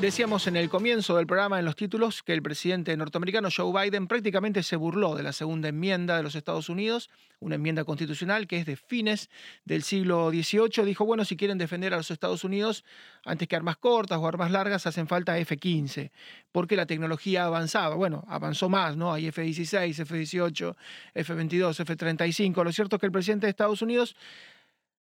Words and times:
Decíamos 0.00 0.46
en 0.46 0.56
el 0.56 0.68
comienzo 0.68 1.16
del 1.16 1.26
programa, 1.26 1.58
en 1.58 1.64
los 1.64 1.74
títulos, 1.74 2.22
que 2.22 2.34
el 2.34 2.42
presidente 2.42 2.94
norteamericano 2.98 3.48
Joe 3.50 3.72
Biden 3.72 4.06
prácticamente 4.06 4.62
se 4.62 4.76
burló 4.76 5.14
de 5.14 5.22
la 5.22 5.32
segunda 5.32 5.70
enmienda 5.70 6.18
de 6.18 6.22
los 6.22 6.34
Estados 6.34 6.68
Unidos, 6.68 7.08
una 7.40 7.54
enmienda 7.54 7.82
constitucional 7.84 8.46
que 8.46 8.58
es 8.58 8.66
de 8.66 8.76
fines 8.76 9.30
del 9.64 9.82
siglo 9.82 10.28
XVIII. 10.28 10.84
Dijo, 10.84 11.06
bueno, 11.06 11.24
si 11.24 11.38
quieren 11.38 11.56
defender 11.56 11.94
a 11.94 11.96
los 11.96 12.10
Estados 12.10 12.44
Unidos, 12.44 12.84
antes 13.24 13.48
que 13.48 13.56
armas 13.56 13.78
cortas 13.78 14.18
o 14.18 14.28
armas 14.28 14.50
largas, 14.50 14.86
hacen 14.86 15.08
falta 15.08 15.38
F-15, 15.38 16.10
porque 16.52 16.76
la 16.76 16.84
tecnología 16.84 17.46
avanzaba. 17.46 17.94
Bueno, 17.94 18.22
avanzó 18.28 18.68
más, 18.68 18.98
¿no? 18.98 19.14
Hay 19.14 19.28
F-16, 19.28 19.98
F-18, 19.98 20.76
F-22, 21.14 21.80
F-35. 21.80 22.64
Lo 22.64 22.72
cierto 22.72 22.96
es 22.96 23.00
que 23.00 23.06
el 23.06 23.12
presidente 23.12 23.46
de 23.46 23.50
Estados 23.50 23.80
Unidos 23.80 24.14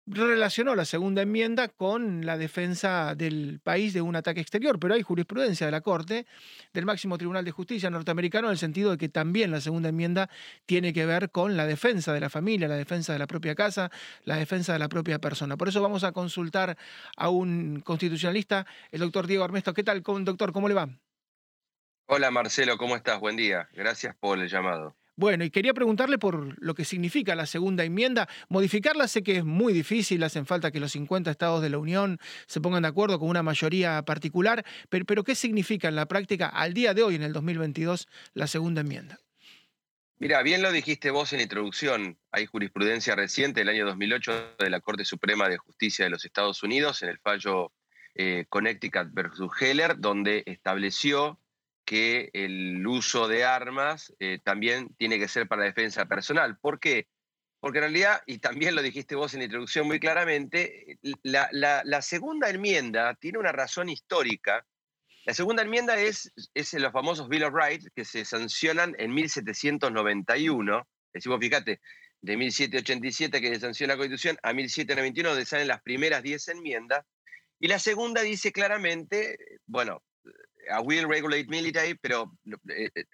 relacionó 0.06 0.74
la 0.74 0.84
segunda 0.84 1.22
enmienda 1.22 1.68
con 1.68 2.26
la 2.26 2.36
defensa 2.36 3.14
del 3.14 3.60
país 3.62 3.92
de 3.92 4.02
un 4.02 4.16
ataque 4.16 4.40
exterior, 4.40 4.78
pero 4.78 4.94
hay 4.94 5.02
jurisprudencia 5.02 5.66
de 5.66 5.72
la 5.72 5.80
Corte, 5.80 6.26
del 6.72 6.86
máximo 6.86 7.18
Tribunal 7.18 7.44
de 7.44 7.52
Justicia 7.52 7.90
norteamericano, 7.90 8.48
en 8.48 8.52
el 8.52 8.58
sentido 8.58 8.90
de 8.90 8.98
que 8.98 9.08
también 9.08 9.50
la 9.50 9.60
segunda 9.60 9.90
enmienda 9.90 10.28
tiene 10.66 10.92
que 10.92 11.06
ver 11.06 11.30
con 11.30 11.56
la 11.56 11.66
defensa 11.66 12.12
de 12.12 12.20
la 12.20 12.30
familia, 12.30 12.68
la 12.68 12.76
defensa 12.76 13.12
de 13.12 13.18
la 13.18 13.26
propia 13.26 13.54
casa, 13.54 13.90
la 14.24 14.36
defensa 14.36 14.72
de 14.72 14.78
la 14.78 14.88
propia 14.88 15.18
persona. 15.18 15.56
Por 15.56 15.68
eso 15.68 15.80
vamos 15.80 16.04
a 16.04 16.12
consultar 16.12 16.76
a 17.16 17.28
un 17.28 17.80
constitucionalista, 17.84 18.66
el 18.90 19.00
doctor 19.00 19.26
Diego 19.26 19.44
Armesto. 19.44 19.72
¿Qué 19.72 19.84
tal, 19.84 20.02
doctor? 20.02 20.52
¿Cómo 20.52 20.68
le 20.68 20.74
va? 20.74 20.88
Hola 22.06 22.30
Marcelo, 22.30 22.76
¿cómo 22.76 22.96
estás? 22.96 23.20
Buen 23.20 23.36
día. 23.36 23.68
Gracias 23.72 24.14
por 24.16 24.38
el 24.38 24.48
llamado. 24.48 24.96
Bueno, 25.14 25.44
y 25.44 25.50
quería 25.50 25.74
preguntarle 25.74 26.18
por 26.18 26.56
lo 26.62 26.74
que 26.74 26.86
significa 26.86 27.34
la 27.34 27.44
segunda 27.44 27.84
enmienda. 27.84 28.28
Modificarla 28.48 29.06
sé 29.08 29.22
que 29.22 29.36
es 29.36 29.44
muy 29.44 29.74
difícil, 29.74 30.22
hacen 30.22 30.46
falta 30.46 30.70
que 30.70 30.80
los 30.80 30.92
50 30.92 31.30
estados 31.30 31.60
de 31.60 31.68
la 31.68 31.78
Unión 31.78 32.18
se 32.46 32.62
pongan 32.62 32.82
de 32.82 32.88
acuerdo 32.88 33.18
con 33.18 33.28
una 33.28 33.42
mayoría 33.42 34.02
particular, 34.02 34.64
pero, 34.88 35.22
¿qué 35.22 35.34
significa 35.34 35.88
en 35.88 35.96
la 35.96 36.06
práctica 36.06 36.48
al 36.48 36.72
día 36.72 36.94
de 36.94 37.02
hoy, 37.02 37.14
en 37.16 37.22
el 37.22 37.32
2022, 37.32 38.08
la 38.32 38.46
segunda 38.46 38.80
enmienda? 38.80 39.18
Mira, 40.18 40.42
bien 40.42 40.62
lo 40.62 40.72
dijiste 40.72 41.10
vos 41.10 41.32
en 41.32 41.38
la 41.38 41.42
introducción. 41.42 42.16
Hay 42.30 42.46
jurisprudencia 42.46 43.14
reciente 43.14 43.60
del 43.60 43.68
año 43.68 43.84
2008 43.86 44.54
de 44.58 44.70
la 44.70 44.80
Corte 44.80 45.04
Suprema 45.04 45.48
de 45.48 45.58
Justicia 45.58 46.04
de 46.04 46.10
los 46.10 46.24
Estados 46.24 46.62
Unidos 46.62 47.02
en 47.02 47.10
el 47.10 47.18
fallo 47.18 47.72
eh, 48.14 48.46
Connecticut 48.48 49.08
versus 49.12 49.50
Heller, 49.60 49.98
donde 49.98 50.44
estableció 50.46 51.38
que 51.92 52.30
el 52.32 52.86
uso 52.86 53.28
de 53.28 53.44
armas 53.44 54.14
eh, 54.18 54.38
también 54.42 54.94
tiene 54.96 55.18
que 55.18 55.28
ser 55.28 55.46
para 55.46 55.64
defensa 55.64 56.06
personal. 56.06 56.56
¿Por 56.58 56.80
qué? 56.80 57.06
Porque 57.60 57.80
en 57.80 57.82
realidad, 57.82 58.22
y 58.24 58.38
también 58.38 58.74
lo 58.74 58.80
dijiste 58.80 59.14
vos 59.14 59.34
en 59.34 59.40
la 59.40 59.44
introducción 59.44 59.86
muy 59.86 60.00
claramente, 60.00 60.96
la, 61.22 62.00
segunda 62.00 62.48
enmienda 62.48 63.14
tiene 63.16 63.38
una 63.38 63.52
razón 63.52 63.90
histórica. 63.90 64.64
La 65.26 65.34
segunda 65.34 65.64
enmienda 65.64 66.00
es, 66.00 66.32
es 66.54 66.72
los 66.72 66.92
famosos 66.92 67.28
Bill 67.28 67.44
of 67.44 67.52
Rights 67.54 67.90
que 67.94 68.06
se 68.06 68.24
sancionan 68.24 68.94
en 68.98 69.12
1791. 69.12 70.88
Decimos, 71.12 71.40
fíjate, 71.40 71.78
de 72.22 72.36
1787 72.38 73.38
que 73.38 73.52
se 73.52 73.60
sanciona 73.60 73.92
la 73.92 73.98
Constitución 73.98 74.38
a 74.42 74.54
1791 74.54 75.28
donde 75.28 75.44
salen 75.44 75.68
las 75.68 75.82
primeras 75.82 76.22
10 76.22 76.48
enmiendas. 76.48 77.04
Y 77.60 77.68
la 77.68 77.78
segunda 77.78 78.22
dice 78.22 78.50
claramente, 78.50 79.36
bueno, 79.66 80.02
a 80.70 80.80
will 80.80 81.08
regulate 81.08 81.46
military, 81.48 81.94
pero 82.00 82.32
eh, 82.68 82.90
eh, 82.94 83.04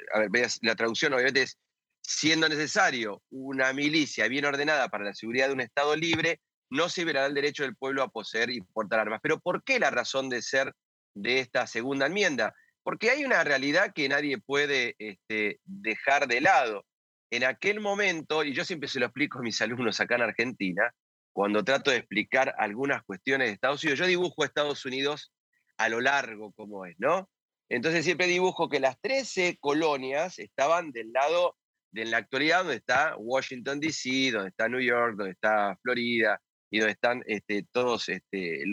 la 0.62 0.74
traducción 0.74 1.12
obviamente 1.12 1.42
es 1.42 1.58
siendo 2.02 2.48
necesario 2.48 3.22
una 3.30 3.72
milicia 3.72 4.28
bien 4.28 4.44
ordenada 4.44 4.88
para 4.88 5.04
la 5.04 5.14
seguridad 5.14 5.48
de 5.48 5.54
un 5.54 5.60
Estado 5.60 5.94
libre, 5.96 6.40
no 6.70 6.88
se 6.88 7.04
verá 7.04 7.26
el 7.26 7.34
derecho 7.34 7.62
del 7.62 7.76
pueblo 7.76 8.02
a 8.02 8.08
poseer 8.08 8.50
y 8.50 8.60
portar 8.60 9.00
armas. 9.00 9.20
Pero 9.22 9.40
¿por 9.40 9.62
qué 9.62 9.78
la 9.78 9.90
razón 9.90 10.28
de 10.28 10.42
ser 10.42 10.72
de 11.14 11.40
esta 11.40 11.66
segunda 11.66 12.06
enmienda? 12.06 12.54
Porque 12.82 13.10
hay 13.10 13.24
una 13.24 13.44
realidad 13.44 13.92
que 13.94 14.08
nadie 14.08 14.38
puede 14.38 14.94
este, 14.98 15.60
dejar 15.64 16.28
de 16.28 16.40
lado. 16.40 16.84
En 17.30 17.44
aquel 17.44 17.80
momento, 17.80 18.42
y 18.42 18.54
yo 18.54 18.64
siempre 18.64 18.88
se 18.88 19.00
lo 19.00 19.06
explico 19.06 19.38
a 19.38 19.42
mis 19.42 19.60
alumnos 19.60 20.00
acá 20.00 20.14
en 20.14 20.22
Argentina, 20.22 20.94
cuando 21.32 21.62
trato 21.62 21.90
de 21.90 21.98
explicar 21.98 22.54
algunas 22.58 23.02
cuestiones 23.04 23.48
de 23.48 23.54
Estados 23.54 23.82
Unidos, 23.84 23.98
yo 23.98 24.06
dibujo 24.06 24.42
a 24.42 24.46
Estados 24.46 24.84
Unidos 24.86 25.30
a 25.76 25.88
lo 25.88 26.00
largo 26.00 26.52
como 26.52 26.86
es, 26.86 26.96
¿no? 26.98 27.28
Entonces 27.68 28.04
siempre 28.04 28.26
dibujo 28.26 28.68
que 28.68 28.80
las 28.80 28.98
13 29.00 29.58
colonias 29.60 30.38
estaban 30.38 30.90
del 30.90 31.12
lado 31.12 31.56
de 31.90 32.04
la 32.04 32.18
actualidad 32.18 32.60
donde 32.60 32.76
está 32.76 33.14
Washington, 33.16 33.80
D.C., 33.80 34.30
donde 34.32 34.50
está 34.50 34.68
New 34.68 34.80
York, 34.80 35.16
donde 35.16 35.32
está 35.32 35.78
Florida 35.82 36.40
y 36.70 36.78
donde 36.78 36.92
están 36.92 37.22
este, 37.26 37.66
todos 37.72 38.08
este, 38.08 38.64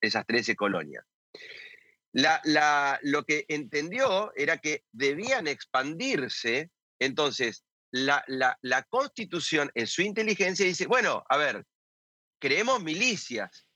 esas 0.00 0.26
13 0.26 0.56
colonias. 0.56 1.04
lo 2.12 3.24
que 3.24 3.44
entendió 3.48 4.32
era 4.36 4.58
que 4.58 4.84
debían 4.92 5.46
expandirse, 5.46 6.70
entonces 7.00 7.64
la, 7.92 8.24
la 8.28 8.82
constitución 8.84 9.70
en 9.74 9.86
su 9.86 10.02
inteligencia 10.02 10.64
dice, 10.64 10.86
bueno, 10.86 11.24
a 11.28 11.36
ver, 11.36 11.64
creemos 12.40 12.82
milicias. 12.82 13.66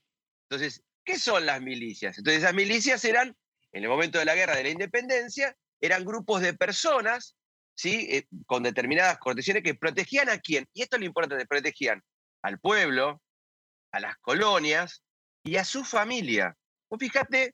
Entonces, 0.49 0.83
¿qué 1.03 1.17
son 1.19 1.45
las 1.45 1.61
milicias? 1.61 2.17
Entonces, 2.17 2.43
esas 2.43 2.53
milicias 2.53 3.03
eran 3.03 3.35
en 3.75 3.83
el 3.83 3.89
momento 3.89 4.19
de 4.19 4.25
la 4.25 4.35
guerra 4.35 4.55
de 4.55 4.63
la 4.63 4.69
independencia, 4.69 5.53
eran 5.81 6.05
grupos 6.05 6.41
de 6.41 6.53
personas 6.53 7.35
¿sí? 7.75 8.07
Eh, 8.09 8.25
con 8.45 8.63
determinadas 8.63 9.17
condiciones 9.17 9.63
que 9.63 9.75
protegían 9.75 10.29
a 10.29 10.39
quién. 10.39 10.65
Y 10.73 10.81
esto 10.81 10.95
es 10.95 11.01
lo 11.01 11.05
importante, 11.05 11.45
protegían 11.45 12.01
al 12.41 12.57
pueblo, 12.57 13.21
a 13.91 13.99
las 13.99 14.17
colonias 14.17 15.03
y 15.43 15.57
a 15.57 15.65
su 15.65 15.83
familia. 15.83 16.55
Pues 16.87 16.99
fíjate 16.99 17.53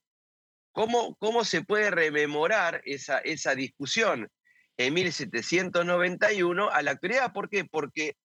cómo, 0.71 1.15
cómo 1.15 1.43
se 1.43 1.63
puede 1.63 1.89
rememorar 1.89 2.81
esa, 2.85 3.17
esa 3.19 3.55
discusión 3.55 4.29
en 4.77 4.93
1791 4.93 6.69
a 6.69 6.81
la 6.83 6.91
actualidad. 6.91 7.33
¿Por 7.33 7.49
qué? 7.49 7.65
Porque 7.65 8.15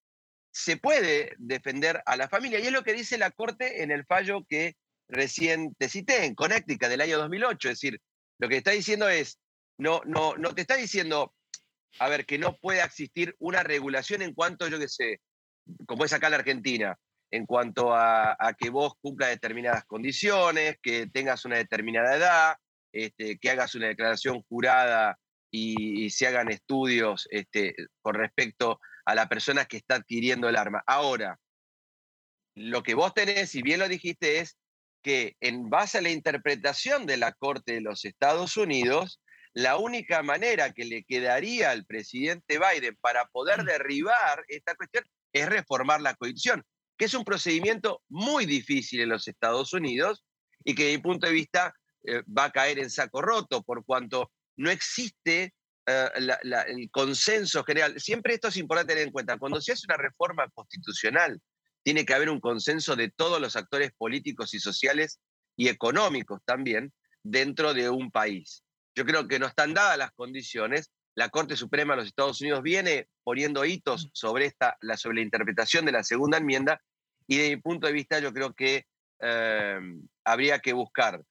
se 0.53 0.77
puede 0.77 1.35
defender 1.39 2.03
a 2.05 2.17
la 2.17 2.29
familia. 2.29 2.59
Y 2.59 2.67
es 2.67 2.73
lo 2.73 2.83
que 2.83 2.93
dice 2.93 3.17
la 3.17 3.31
Corte 3.31 3.83
en 3.83 3.91
el 3.91 4.05
fallo 4.05 4.45
que 4.47 4.77
recién 5.09 5.75
te 5.75 5.89
cité, 5.89 6.25
en 6.25 6.35
Connecticut 6.35 6.89
del 6.89 7.01
año 7.01 7.19
2008. 7.19 7.69
Es 7.69 7.81
decir, 7.81 8.01
lo 8.39 8.49
que 8.49 8.59
está 8.59 8.73
diciendo 8.73 9.09
es, 9.09 9.39
no, 9.79 10.01
no, 10.05 10.37
no 10.37 10.55
te 10.55 10.63
está 10.63 10.77
diciendo, 10.77 11.35
a 11.99 12.09
ver, 12.09 12.27
que 12.27 12.39
no 12.39 12.57
pueda 12.57 12.85
existir 12.85 13.35
una 13.39 13.63
regulación 13.63 14.23
en 14.23 14.35
cuanto, 14.35 14.69
yo 14.69 14.79
qué 14.79 14.89
sé, 14.89 15.21
como 15.87 16.05
es 16.05 16.13
acá 16.13 16.27
en 16.27 16.33
la 16.33 16.39
Argentina, 16.39 16.99
en 17.31 17.47
cuanto 17.47 17.95
a, 17.95 18.37
que 18.59 18.71
vos 18.71 18.95
cumplas 19.01 19.31
determinadas 19.31 19.85
condiciones, 19.85 20.77
que 20.81 21.07
tengas 21.09 21.45
una 21.45 21.57
determinada 21.57 22.17
edad, 22.17 22.57
este, 22.93 23.39
que 23.39 23.51
hagas 23.51 23.75
una 23.75 23.89
declaración 23.89 24.43
jurada 24.49 25.19
y, 25.51 26.09
se 26.11 26.27
hagan 26.27 26.51
estudios 26.51 27.27
este, 27.31 27.75
con 28.01 28.15
respecto 28.15 28.81
a 29.05 29.15
la 29.15 29.29
persona 29.29 29.65
que 29.65 29.77
está 29.79 29.97
adquiriendo 29.97 30.49
el 30.49 30.57
arma. 30.57 30.83
Ahora, 30.87 31.39
lo 32.55 32.83
que 32.83 32.95
vos 32.95 33.13
tenés, 33.13 33.55
y 33.55 33.63
bien 33.63 33.81
lo 33.81 33.89
dijiste, 33.89 34.39
es 34.39 34.57
que 35.07 35.37
en 35.39 35.71
base 35.71 35.99
a 35.99 36.01
la 36.01 36.11
interpretación 36.11 37.07
de 37.07 37.17
la 37.17 37.31
Corte 37.31 37.75
de 37.75 37.81
los 37.81 38.05
Estados 38.05 38.57
Unidos, 38.57 39.21
la 39.53 39.77
única 39.77 40.25
manera 40.25 40.73
que 40.73 40.85
le 40.85 41.05
quedaría 41.05 41.71
al 41.71 41.87
presidente 41.87 42.59
Biden 42.59 42.99
para 43.01 43.25
poder 43.27 43.63
mm. 43.63 43.67
derribar 43.67 44.45
esta 44.49 44.75
cuestión 44.75 45.05
es 45.33 45.49
reformar 45.49 46.01
la 46.01 46.17
Constitución, 46.17 46.65
que 46.99 47.05
es 47.05 47.15
un 47.15 47.25
procedimiento 47.25 48.03
muy 48.09 48.47
difícil 48.47 49.01
en 49.01 49.11
los 49.11 49.29
Estados 49.29 49.73
Unidos 49.73 50.25
y 50.65 50.75
que 50.75 50.87
desde 50.87 50.97
mi 50.97 51.03
punto 51.05 51.29
de 51.29 51.35
vista 51.35 51.73
eh, 52.05 52.25
va 52.27 52.47
a 52.47 52.51
caer 52.51 52.81
en 52.81 52.91
saco 52.91 53.23
roto 53.23 53.63
por 53.63 53.85
cuanto 53.85 54.33
no 54.57 54.73
existe 54.73 55.55
eh, 55.87 56.09
el 56.17 56.91
consenso 56.91 57.63
general. 57.63 58.01
Siempre 58.01 58.35
esto 58.35 58.49
es 58.49 58.57
importante 58.57 58.95
tener 58.95 59.07
en 59.07 59.13
cuenta. 59.13 59.39
Cuando 59.39 59.61
se 59.61 59.71
hace 59.71 59.87
una 59.87 59.99
reforma 59.99 60.49
constitucional, 60.53 61.41
tiene 61.87 62.05
que 62.05 62.15
haber 62.15 62.31
un 62.31 62.41
consenso 62.41 62.97
de 62.97 63.13
todos 63.13 63.41
los 63.41 63.55
actores 63.55 63.93
políticos 63.97 64.55
y 64.55 64.59
sociales 64.59 65.21
y 65.57 65.69
económicos 65.69 66.41
también 66.45 66.93
dentro 67.23 67.75
de 67.75 67.89
un 67.89 68.11
país. 68.11 68.65
Yo 68.97 69.07
creo 69.07 69.29
que 69.29 69.39
no 69.39 69.47
están 69.47 69.73
dadas 69.73 69.97
las 69.97 70.11
condiciones. 70.11 70.91
La 71.15 71.29
Corte 71.29 71.55
Suprema 71.55 71.93
de 71.93 71.99
los 71.99 72.09
Estados 72.09 72.41
Unidos 72.41 72.65
viene 72.65 73.07
poniendo 73.23 73.65
hitos 73.65 74.11
sobre, 74.15 74.47
esta, 74.47 74.77
la, 74.81 74.97
sobre 74.97 75.19
la 75.19 75.23
interpretación 75.23 75.85
de 75.85 75.93
la 75.93 76.03
segunda 76.03 76.39
enmienda 76.39 76.83
y 77.29 77.37
de 77.37 77.51
mi 77.51 77.63
punto 77.63 77.87
de 77.87 77.93
vista 77.93 78.19
yo 78.19 78.33
creo 78.33 78.53
que 78.53 78.85
eh, 79.21 79.79
habría 80.25 80.59
que 80.59 80.73
buscar 80.73 81.23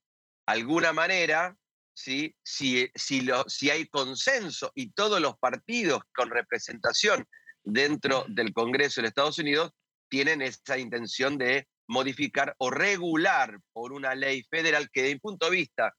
alguna 0.45 0.93
manera, 0.93 1.57
¿sí? 1.93 2.33
si, 2.43 2.89
si, 2.95 3.27
si 3.47 3.69
hay 3.71 3.87
consenso 3.87 4.71
y 4.73 4.91
todos 4.91 5.19
los 5.19 5.37
partidos 5.37 6.01
con 6.15 6.29
representación 6.29 7.27
dentro 7.61 8.23
del 8.29 8.53
Congreso 8.53 9.01
de 9.01 9.03
los 9.03 9.09
Estados 9.09 9.37
Unidos 9.37 9.73
tienen 10.09 10.41
esa 10.41 10.77
intención 10.77 11.37
de 11.37 11.67
modificar 11.87 12.55
o 12.57 12.69
regular 12.69 13.59
por 13.73 13.93
una 13.93 14.15
ley 14.15 14.43
federal 14.49 14.89
que, 14.91 15.03
de 15.03 15.13
mi 15.13 15.19
punto 15.19 15.45
de 15.45 15.57
vista, 15.57 15.93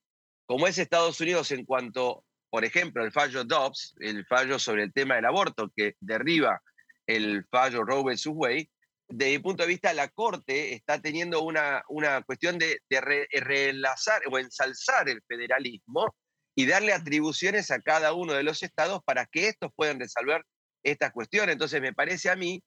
como 0.46 0.66
es 0.66 0.78
Estados 0.78 1.20
Unidos 1.20 1.50
en 1.50 1.64
cuanto, 1.64 2.24
por 2.50 2.64
ejemplo, 2.64 3.04
el 3.04 3.12
fallo 3.12 3.44
Dobbs, 3.44 3.94
el 4.00 4.26
fallo 4.26 4.58
sobre 4.58 4.84
el 4.84 4.92
tema 4.92 5.16
del 5.16 5.26
aborto 5.26 5.70
que 5.74 5.94
derriba 6.00 6.60
el 7.06 7.44
fallo 7.50 7.84
Roe 7.84 8.14
vs. 8.14 8.26
Wade, 8.26 8.70
de 9.08 9.26
mi 9.30 9.38
punto 9.38 9.62
de 9.62 9.68
vista, 9.68 9.92
la 9.92 10.08
Corte 10.08 10.74
está 10.74 11.00
teniendo 11.00 11.42
una, 11.42 11.84
una 11.88 12.22
cuestión 12.22 12.58
de, 12.58 12.80
de 12.90 13.28
relazar 13.40 14.22
o 14.30 14.38
ensalzar 14.38 15.08
el 15.08 15.22
federalismo 15.28 16.16
y 16.56 16.66
darle 16.66 16.92
atribuciones 16.92 17.70
a 17.70 17.80
cada 17.80 18.12
uno 18.14 18.32
de 18.32 18.42
los 18.42 18.62
estados 18.62 19.00
para 19.04 19.26
que 19.26 19.48
estos 19.48 19.70
puedan 19.76 20.00
resolver 20.00 20.42
estas 20.82 21.12
cuestiones. 21.12 21.52
Entonces, 21.52 21.80
me 21.80 21.92
parece 21.92 22.30
a 22.30 22.36
mí 22.36 22.60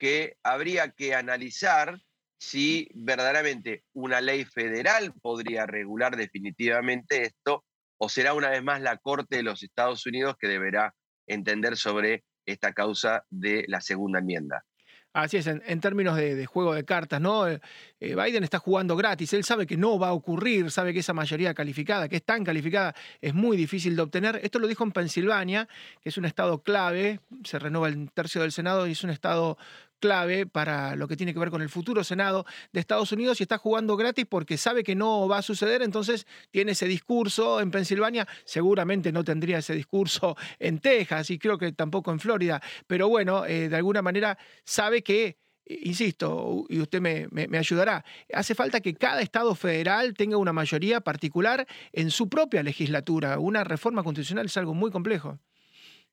que 0.00 0.38
habría 0.42 0.90
que 0.92 1.14
analizar 1.14 2.00
si 2.40 2.88
verdaderamente 2.94 3.84
una 3.92 4.22
ley 4.22 4.46
federal 4.46 5.12
podría 5.20 5.66
regular 5.66 6.16
definitivamente 6.16 7.22
esto 7.22 7.64
o 7.98 8.08
será 8.08 8.32
una 8.32 8.48
vez 8.48 8.64
más 8.64 8.80
la 8.80 8.96
Corte 8.96 9.36
de 9.36 9.42
los 9.42 9.62
Estados 9.62 10.06
Unidos 10.06 10.36
que 10.40 10.48
deberá 10.48 10.94
entender 11.26 11.76
sobre 11.76 12.24
esta 12.46 12.72
causa 12.72 13.24
de 13.28 13.66
la 13.68 13.82
segunda 13.82 14.20
enmienda. 14.20 14.64
Así 15.12 15.38
es, 15.38 15.48
en, 15.48 15.80
términos 15.80 16.16
de, 16.16 16.46
juego 16.46 16.72
de 16.72 16.84
cartas, 16.84 17.20
¿no? 17.20 17.48
Eh, 17.48 17.60
eh, 17.98 18.14
Biden 18.14 18.44
está 18.44 18.60
jugando 18.60 18.94
gratis, 18.94 19.32
él 19.32 19.42
sabe 19.42 19.66
que 19.66 19.76
no 19.76 19.98
va 19.98 20.08
a 20.08 20.12
ocurrir, 20.12 20.70
sabe 20.70 20.92
que 20.92 21.00
esa 21.00 21.12
mayoría 21.12 21.52
calificada, 21.52 22.08
que 22.08 22.16
es 22.16 22.24
tan 22.24 22.44
calificada, 22.44 22.94
es 23.20 23.34
muy 23.34 23.56
difícil 23.56 23.96
de 23.96 24.02
obtener. 24.02 24.38
Esto 24.44 24.60
lo 24.60 24.68
dijo 24.68 24.84
en 24.84 24.92
Pensilvania, 24.92 25.68
que 26.00 26.10
es 26.10 26.16
un 26.16 26.26
estado 26.26 26.62
clave, 26.62 27.18
se 27.42 27.58
renueva 27.58 27.88
el 27.88 28.08
tercio 28.12 28.42
del 28.42 28.52
Senado 28.52 28.86
y 28.86 28.92
es 28.92 29.02
un 29.02 29.10
estado 29.10 29.58
clave 30.00 30.46
para 30.46 30.96
lo 30.96 31.06
que 31.06 31.16
tiene 31.16 31.32
que 31.32 31.38
ver 31.38 31.50
con 31.50 31.62
el 31.62 31.68
futuro 31.68 32.02
Senado 32.02 32.46
de 32.72 32.80
Estados 32.80 33.12
Unidos 33.12 33.40
y 33.40 33.44
está 33.44 33.58
jugando 33.58 33.96
gratis 33.96 34.26
porque 34.28 34.56
sabe 34.56 34.82
que 34.82 34.96
no 34.96 35.28
va 35.28 35.38
a 35.38 35.42
suceder, 35.42 35.82
entonces 35.82 36.26
tiene 36.50 36.72
ese 36.72 36.86
discurso 36.86 37.60
en 37.60 37.70
Pensilvania, 37.70 38.26
seguramente 38.44 39.12
no 39.12 39.22
tendría 39.22 39.58
ese 39.58 39.74
discurso 39.74 40.36
en 40.58 40.80
Texas 40.80 41.30
y 41.30 41.38
creo 41.38 41.58
que 41.58 41.72
tampoco 41.72 42.10
en 42.10 42.18
Florida, 42.18 42.60
pero 42.86 43.08
bueno, 43.08 43.46
eh, 43.46 43.68
de 43.68 43.76
alguna 43.76 44.02
manera 44.02 44.38
sabe 44.64 45.02
que 45.02 45.38
insisto, 45.70 46.64
y 46.68 46.80
usted 46.80 47.00
me, 47.00 47.28
me, 47.30 47.56
ayudará, 47.56 48.04
hace 48.32 48.56
falta 48.56 48.80
que 48.80 48.94
cada 48.94 49.22
Estado 49.22 49.54
federal 49.54 50.14
tenga 50.14 50.36
una 50.36 50.52
mayoría 50.52 51.00
particular 51.00 51.64
en 51.92 52.10
su 52.10 52.28
propia 52.28 52.64
legislatura. 52.64 53.38
Una 53.38 53.62
reforma 53.62 54.02
constitucional 54.02 54.46
es 54.46 54.56
algo 54.56 54.74
muy 54.74 54.90
complejo. 54.90 55.38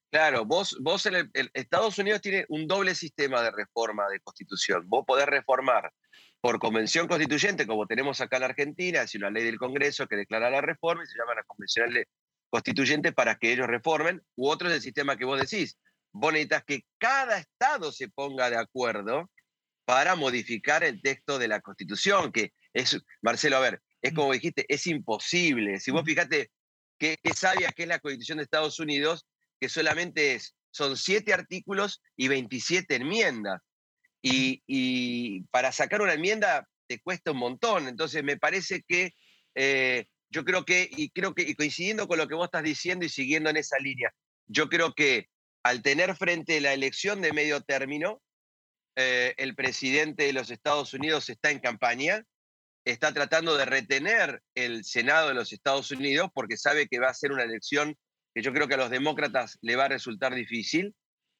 Claro, 0.10 0.46
vos, 0.46 0.78
vos 0.80 1.06
en 1.06 1.16
el, 1.16 1.52
Estados 1.54 1.98
Unidos 1.98 2.22
tiene 2.22 2.46
un 2.48 2.66
doble 2.66 2.96
sistema 2.96 3.42
de 3.42 3.52
reforma 3.52 4.08
de 4.08 4.22
constitución. 4.22 4.88
Vos 4.88 5.04
podés 5.06 5.26
reformar 5.26 5.92
por 6.40 6.60
convención 6.60 7.08
constituyente, 7.08 7.68
como 7.68 7.88
tenemos 7.88 8.22
acá 8.22 8.38
en 8.38 8.44
Argentina, 8.44 9.02
es 9.02 9.16
una 9.16 9.30
ley 9.30 9.44
del 9.44 9.58
Congreso 9.58 10.08
que 10.08 10.16
declara 10.16 10.50
la 10.50 10.62
reforma 10.62 11.04
y 11.04 11.08
se 11.08 11.18
llama 11.18 11.36
la 11.36 11.44
convención 11.44 11.94
constituyente 12.50 13.12
para 13.12 13.36
que 13.36 13.52
ellos 13.52 13.68
reformen, 13.68 14.24
u 14.36 14.48
otro 14.48 14.70
es 14.70 14.76
el 14.76 14.82
sistema 14.82 15.18
que 15.18 15.26
vos 15.26 15.40
decís. 15.40 15.78
Vos 16.14 16.32
necesitas 16.32 16.64
que 16.64 16.86
cada 16.98 17.38
Estado 17.38 17.92
se 17.92 18.08
ponga 18.08 18.50
de 18.50 18.58
acuerdo 18.58 19.30
para 19.84 20.16
modificar 20.16 20.86
el 20.86 21.02
texto 21.02 21.38
de 21.38 21.50
la 21.50 21.60
Constitución, 21.60 22.32
que 22.32 22.54
es, 22.74 22.98
Marcelo, 23.22 23.58
a 23.58 23.62
ver, 23.62 23.82
es 24.02 24.14
como 24.14 24.32
dijiste, 24.32 24.66
es 24.70 24.88
imposible. 24.88 25.80
Si 25.82 25.92
vos 25.92 26.04
fijate 26.06 26.52
qué, 26.98 27.18
qué 27.22 27.34
sabia 27.34 27.72
que 27.72 27.84
es 27.84 27.90
la 27.90 28.00
Constitución 28.00 28.38
de 28.38 28.46
Estados 28.46 28.80
Unidos, 28.80 29.26
que 29.60 29.70
solamente 29.70 30.36
es, 30.36 30.56
son 30.72 30.98
siete 30.98 31.34
artículos 31.34 32.02
y 32.16 32.28
27 32.28 32.96
enmiendas. 32.96 33.62
Y, 34.22 35.44
para 35.52 35.72
sacar 35.72 36.02
una 36.02 36.14
enmienda 36.14 36.68
te 36.88 37.00
cuesta 37.00 37.32
un 37.32 37.38
montón. 37.38 37.88
Entonces 37.88 38.24
me 38.24 38.38
parece 38.38 38.84
que 38.88 39.14
eh, 39.56 40.06
yo 40.30 40.44
creo 40.44 40.66
que, 40.66 40.90
y 40.92 41.10
creo 41.10 41.34
que, 41.34 41.44
y 41.44 41.56
coincidiendo 41.56 42.08
con 42.08 42.18
lo 42.18 42.28
que 42.28 42.36
vos 42.36 42.46
estás 42.46 42.64
diciendo 42.64 43.06
y 43.06 43.10
siguiendo 43.10 43.50
en 43.50 43.58
esa 43.58 43.78
línea, 43.80 44.14
yo 44.48 44.70
creo 44.70 44.94
que 44.94 45.30
al 45.64 45.82
tener 45.82 46.16
frente 46.16 46.62
la 46.62 46.74
elección 46.74 47.22
de 47.22 47.34
medio 47.34 47.62
término, 47.62 48.22
eh, 48.96 49.34
el 49.38 49.56
presidente 49.56 50.24
de 50.24 50.34
los 50.34 50.50
Estados 50.50 50.94
Unidos 50.94 51.30
está 51.30 51.52
en 51.52 51.60
campaña, 51.60 52.24
está 52.84 53.14
tratando 53.14 53.58
de 53.58 53.66
retener 53.66 54.42
el 54.56 54.86
Senado 54.86 55.28
de 55.28 55.34
los 55.34 55.52
Estados 55.52 55.92
Unidos 55.92 56.30
porque 56.34 56.58
sabe 56.58 56.88
que 56.88 57.00
va 57.00 57.10
a 57.10 57.14
ser 57.14 57.32
una 57.32 57.44
elección 57.44 57.98
que 58.38 58.44
yo 58.44 58.54
creo 58.54 58.68
que 58.68 58.76
a 58.76 58.78
los 58.78 58.92
demócratas 58.92 59.58
le 59.62 59.76
va 59.76 59.86
a 59.86 59.88
resultar 59.88 60.36
difícil. 60.36 60.94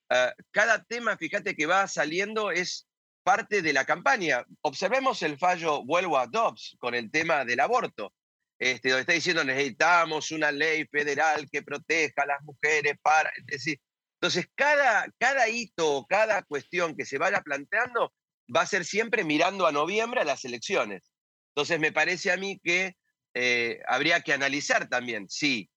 Ah, 0.10 0.34
cada 0.50 0.84
tema, 0.84 1.16
fíjate 1.16 1.56
que 1.56 1.68
va 1.68 1.88
saliendo, 1.88 2.50
es 2.50 2.88
parte 3.22 3.62
de 3.62 3.72
la 3.72 3.86
campaña. 3.86 4.44
Observemos 4.62 5.22
el 5.22 5.38
fallo, 5.38 5.86
vuelvo 5.86 6.18
a 6.18 6.26
Dobbs, 6.26 6.76
con 6.80 6.96
el 6.96 7.12
tema 7.12 7.46
del 7.46 7.60
aborto, 7.60 8.16
este, 8.58 8.90
donde 8.90 9.02
está 9.02 9.14
diciendo 9.14 9.44
necesitamos 9.44 10.32
una 10.32 10.52
ley 10.52 10.88
federal 10.88 11.48
que 11.52 11.62
proteja 11.62 12.24
a 12.24 12.26
las 12.26 12.42
mujeres 12.42 12.96
para... 13.04 13.32
decir, 13.46 13.80
entonces, 14.20 14.48
cada, 14.56 15.06
cada 15.20 15.48
hito, 15.50 16.04
cada 16.10 16.42
cuestión 16.42 16.98
que 16.98 17.06
se 17.06 17.20
vaya 17.20 17.42
planteando 17.42 18.12
va 18.54 18.62
a 18.62 18.66
ser 18.66 18.86
siempre 18.86 19.24
mirando 19.24 19.68
a 19.68 19.72
noviembre 19.72 20.22
a 20.22 20.26
las 20.26 20.46
elecciones. 20.46 21.12
Entonces, 21.50 21.80
me 21.80 21.92
parece 21.92 22.32
a 22.32 22.38
mí 22.38 22.60
que 22.64 22.98
eh, 23.36 23.82
habría 23.88 24.22
que 24.22 24.34
analizar 24.34 24.90
también 24.90 25.30
si 25.30 25.70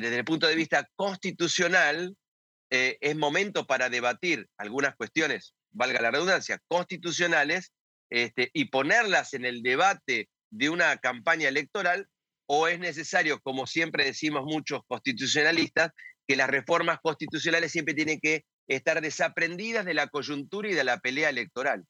desde 0.00 0.18
el 0.18 0.24
punto 0.24 0.46
de 0.46 0.54
vista 0.54 0.88
constitucional, 0.96 2.16
eh, 2.70 2.96
es 3.00 3.16
momento 3.16 3.66
para 3.66 3.90
debatir 3.90 4.48
algunas 4.56 4.96
cuestiones, 4.96 5.54
valga 5.70 6.00
la 6.00 6.10
redundancia, 6.10 6.60
constitucionales, 6.68 7.72
este, 8.08 8.50
y 8.52 8.66
ponerlas 8.66 9.34
en 9.34 9.44
el 9.44 9.62
debate 9.62 10.28
de 10.50 10.70
una 10.70 10.96
campaña 10.98 11.48
electoral, 11.48 12.08
o 12.46 12.68
es 12.68 12.78
necesario, 12.78 13.40
como 13.40 13.66
siempre 13.66 14.04
decimos 14.04 14.44
muchos 14.44 14.82
constitucionalistas, 14.86 15.90
que 16.26 16.36
las 16.36 16.48
reformas 16.48 16.98
constitucionales 17.02 17.72
siempre 17.72 17.94
tienen 17.94 18.20
que 18.20 18.44
estar 18.68 19.00
desaprendidas 19.00 19.84
de 19.84 19.94
la 19.94 20.08
coyuntura 20.08 20.68
y 20.68 20.74
de 20.74 20.84
la 20.84 20.98
pelea 20.98 21.30
electoral. 21.30 21.84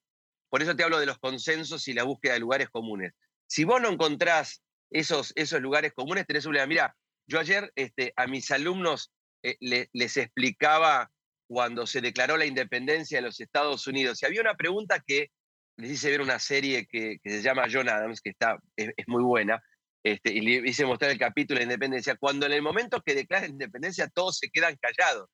Por 0.49 0.63
eso 0.63 0.77
te 0.77 0.85
hablo 0.85 0.99
de 0.99 1.07
los 1.07 1.19
consensos 1.19 1.87
y 1.89 1.93
la 1.93 2.03
búsqueda 2.03 2.35
de 2.35 2.41
lugares 2.41 2.69
comunes. 2.71 3.13
Si 3.47 3.65
vos 3.65 3.81
no 3.81 3.89
encontrás 3.89 4.63
esos, 4.91 5.33
esos 5.37 5.61
lugares 5.61 5.93
comunes, 5.93 6.27
tenés 6.27 6.45
un 6.45 6.51
problema. 6.51 6.67
Mira, 6.67 6.97
yo 7.27 7.41
ayer 7.41 7.73
este, 7.77 8.13
a 8.17 8.27
mis 8.27 8.51
alumnos 8.51 9.13
eh, 9.43 9.57
les 9.93 10.17
explicaba 10.17 11.11
cuando 11.49 11.87
se 11.87 12.01
declaró 12.01 12.37
la 12.37 12.47
independencia 12.47 13.19
de 13.19 13.23
los 13.23 13.41
Estados 13.41 13.87
Unidos, 13.87 14.23
y 14.23 14.27
había 14.27 14.41
una 14.41 14.55
pregunta 14.55 15.03
que 15.07 15.31
les 15.77 15.93
hice 15.93 16.11
ver 16.11 16.23
una 16.23 16.39
serie 16.39 16.87
que, 16.87 17.19
se 17.23 17.43
llama 17.43 17.67
John 17.71 17.89
Adams, 17.89 18.21
que 18.21 18.31
está, 18.31 18.59
es, 18.77 18.93
muy 19.07 19.23
buena, 19.23 19.63
este, 20.03 20.33
y 20.33 20.41
le 20.41 20.69
hice 20.69 20.87
mostrar 20.87 21.11
el 21.11 21.19
capítulo 21.19 21.59
de 21.59 21.65
independencia, 21.65 22.17
cuando 22.17 22.47
en 22.47 22.53
el 22.53 22.63
momento 22.63 23.03
que 23.05 23.15
declara 23.15 23.47
independencia 23.47 24.09
todos 24.09 24.39
se 24.39 24.49
quedan 24.49 24.77
callados. 24.81 25.29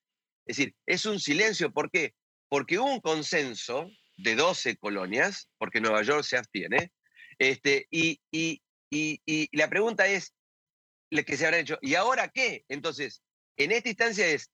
Es 0.47 0.57
decir, 0.57 0.75
es 0.87 1.07
un 1.07 1.21
silencio, 1.21 1.73
¿por 1.73 1.91
qué? 1.91 2.15
Porque 2.49 2.79
hubo 2.79 2.93
un 2.93 3.01
consenso 3.01 3.89
de 4.17 4.35
12 4.35 4.77
colonias, 4.77 5.49
porque 5.59 5.81
Nueva 5.81 6.03
York 6.03 6.25
se 6.25 6.37
abstiene, 6.37 6.91
este, 7.39 7.87
y, 7.91 8.21
y, 8.33 8.61
y 8.91 9.57
la 9.57 9.69
pregunta 9.69 10.07
es, 10.09 10.35
que 11.11 11.37
se 11.37 11.47
habrán 11.47 11.61
hecho. 11.61 11.79
¿Y 11.81 11.95
ahora 11.95 12.29
qué? 12.29 12.65
Entonces, 12.69 13.23
en 13.57 13.73
esta 13.73 13.89
instancia 13.89 14.27
es, 14.27 14.51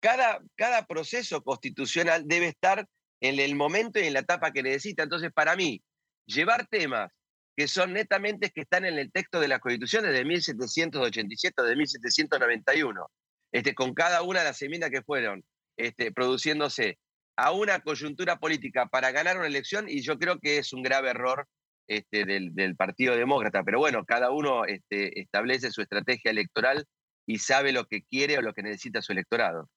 cada, 0.00 0.40
cada 0.56 0.86
proceso 0.86 1.42
constitucional 1.42 2.24
debe 2.26 2.48
estar 2.48 2.86
en 3.20 3.38
el 3.38 3.54
momento 3.54 4.00
y 4.00 4.06
en 4.06 4.14
la 4.14 4.20
etapa 4.20 4.52
que 4.52 4.62
necesita. 4.62 5.02
Entonces, 5.02 5.30
para 5.32 5.56
mí, 5.56 5.82
llevar 6.26 6.66
temas 6.66 7.12
que 7.56 7.68
son 7.68 7.92
netamente 7.92 8.50
que 8.50 8.62
están 8.62 8.86
en 8.86 8.98
el 8.98 9.12
texto 9.12 9.40
de 9.40 9.48
la 9.48 9.58
Constitución 9.58 10.04
desde 10.04 10.24
1787 10.24 11.60
o 11.60 11.64
de 11.64 11.76
1791, 11.76 13.10
este, 13.52 13.74
con 13.74 13.92
cada 13.92 14.22
una 14.22 14.38
de 14.38 14.46
las 14.46 14.62
enmiendas 14.62 14.90
que 14.90 15.02
fueron 15.02 15.44
este, 15.76 16.12
produciéndose 16.12 16.98
a 17.36 17.52
una 17.52 17.80
coyuntura 17.80 18.38
política 18.38 18.86
para 18.86 19.12
ganar 19.12 19.36
una 19.36 19.46
elección, 19.46 19.88
y 19.88 20.00
yo 20.00 20.18
creo 20.18 20.38
que 20.38 20.58
es 20.58 20.72
un 20.72 20.82
grave 20.82 21.10
error 21.10 21.46
este, 21.90 22.24
del, 22.24 22.76
Partido 22.76 23.16
Demócrata. 23.16 23.64
Pero 23.64 23.80
bueno, 23.80 24.04
cada 24.04 24.30
uno 24.30 24.64
este, 24.64 25.20
establece 25.20 25.72
su 25.72 25.82
estrategia 25.82 26.30
electoral 26.30 26.86
y 27.26 27.38
sabe 27.38 27.72
lo 27.72 27.86
que 27.86 28.02
quiere 28.02 28.38
o 28.38 28.42
lo 28.42 28.54
que 28.54 28.62
necesita 28.62 29.02
su 29.02 29.12
electorado. 29.12 29.68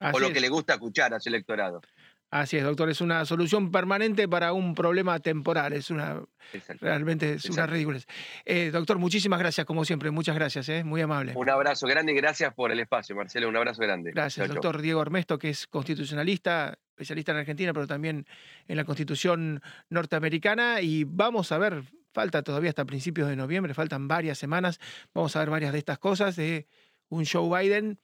o 0.00 0.18
lo 0.18 0.32
que 0.32 0.40
le 0.40 0.48
gusta 0.48 0.74
escuchar 0.74 1.14
a 1.14 1.20
su 1.20 1.28
electorado. 1.28 1.80
Así 2.32 2.56
es, 2.56 2.62
doctor, 2.62 2.88
es 2.88 3.00
una 3.00 3.24
solución 3.24 3.72
permanente 3.72 4.28
para 4.28 4.52
un 4.52 4.74
problema 4.74 5.18
temporal, 5.18 5.72
es 5.72 5.90
una 5.90 6.22
realmente 6.80 7.34
es 7.34 7.44
una 7.50 7.66
ridícula. 7.66 7.98
Eh, 8.44 8.70
doctor, 8.70 8.98
muchísimas 8.98 9.40
gracias 9.40 9.66
como 9.66 9.84
siempre, 9.84 10.12
muchas 10.12 10.36
gracias, 10.36 10.68
eh, 10.68 10.84
muy 10.84 11.00
amable. 11.00 11.32
Un 11.34 11.50
abrazo 11.50 11.88
grande 11.88 12.12
y 12.12 12.14
gracias 12.14 12.54
por 12.54 12.70
el 12.70 12.78
espacio, 12.78 13.16
Marcelo, 13.16 13.48
un 13.48 13.56
abrazo 13.56 13.82
grande. 13.82 14.12
Gracias, 14.12 14.46
doctor 14.46 14.80
Diego 14.80 15.00
Armesto, 15.00 15.40
que 15.40 15.50
es 15.50 15.66
constitucionalista, 15.66 16.78
especialista 17.00 17.32
en 17.32 17.38
Argentina, 17.38 17.72
pero 17.72 17.86
también 17.86 18.26
en 18.68 18.76
la 18.76 18.84
Constitución 18.84 19.62
norteamericana. 19.88 20.82
Y 20.82 21.04
vamos 21.04 21.50
a 21.50 21.58
ver, 21.58 21.82
falta 22.12 22.42
todavía 22.42 22.68
hasta 22.68 22.84
principios 22.84 23.28
de 23.28 23.36
noviembre, 23.36 23.72
faltan 23.72 24.06
varias 24.06 24.36
semanas. 24.36 24.78
Vamos 25.14 25.34
a 25.34 25.40
ver 25.40 25.50
varias 25.50 25.72
de 25.72 25.78
estas 25.78 25.98
cosas 25.98 26.36
de 26.36 26.66
un 27.08 27.24
Joe 27.24 27.62
Biden 27.62 27.98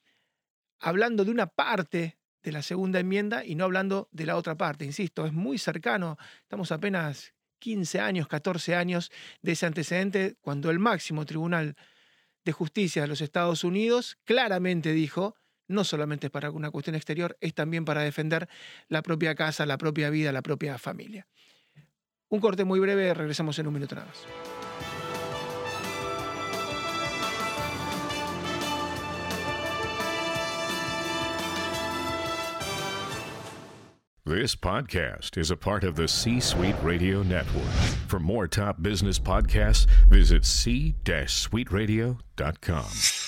hablando 0.80 1.24
de 1.26 1.30
una 1.30 1.46
parte 1.46 2.18
de 2.42 2.52
la 2.52 2.62
segunda 2.62 2.98
enmienda 3.00 3.44
y 3.44 3.54
no 3.54 3.64
hablando 3.64 4.08
de 4.12 4.24
la 4.24 4.36
otra 4.36 4.56
parte. 4.56 4.86
Insisto, 4.86 5.26
es 5.26 5.32
muy 5.32 5.58
cercano. 5.58 6.16
Estamos 6.42 6.72
apenas 6.72 7.34
15 7.58 8.00
años, 8.00 8.28
14 8.28 8.76
años 8.76 9.10
de 9.42 9.52
ese 9.52 9.66
antecedente 9.66 10.36
cuando 10.40 10.70
el 10.70 10.78
máximo 10.78 11.26
tribunal 11.26 11.76
de 12.44 12.52
justicia 12.52 13.02
de 13.02 13.08
los 13.08 13.20
Estados 13.20 13.62
Unidos 13.62 14.16
claramente 14.24 14.92
dijo 14.92 15.36
no 15.68 15.84
solamente 15.84 16.28
es 16.28 16.30
para 16.30 16.50
una 16.50 16.70
cuestión 16.70 16.96
exterior, 16.96 17.36
es 17.40 17.54
también 17.54 17.84
para 17.84 18.02
defender 18.02 18.48
la 18.88 19.02
propia 19.02 19.34
casa, 19.34 19.66
la 19.66 19.78
propia 19.78 20.10
vida, 20.10 20.32
la 20.32 20.42
propia 20.42 20.78
familia. 20.78 21.26
Un 22.28 22.40
corte 22.40 22.64
muy 22.64 22.80
breve, 22.80 23.14
regresamos 23.14 23.58
en 23.58 23.68
un 23.68 23.74
minuto 23.74 23.94
nada 23.94 24.08
más. 24.08 24.26
This 34.28 34.56
podcast 34.56 35.38
is 35.38 35.52
a 35.52 35.56
part 35.56 35.84
of 35.84 35.94
the 35.94 36.08
C 36.08 36.40
Suite 36.40 36.74
Radio 36.82 37.22
Network. 37.22 37.70
For 38.08 38.18
more 38.18 38.48
top 38.48 38.82
business 38.82 39.20
podcasts, 39.20 39.86
visit 40.08 40.44
c-suiteradio.com. 40.44 43.25